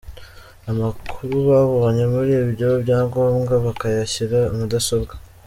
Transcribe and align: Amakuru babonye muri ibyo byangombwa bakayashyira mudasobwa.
Amakuru 0.71 1.35
babonye 1.49 2.03
muri 2.13 2.31
ibyo 2.43 2.69
byangombwa 2.83 3.53
bakayashyira 3.65 4.39
mudasobwa. 4.57 5.13